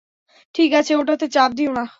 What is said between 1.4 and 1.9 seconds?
দিও না।